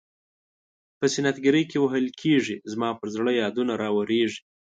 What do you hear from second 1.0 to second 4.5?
سنت ګرۍ کې وهل کیږي زما پر زړه یادونه راوریږي.